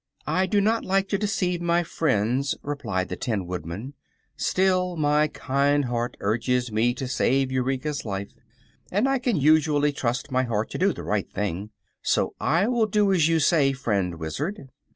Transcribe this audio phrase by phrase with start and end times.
[0.25, 3.93] "I do not like to deceive my friends," replied the Tin Woodman;
[4.35, 8.33] "still, my kind heart urges me to save Eureka's life,
[8.91, 11.69] and I can usually trust my heart to do the right thing.
[12.01, 14.69] So I will do as you say, friend Wizard."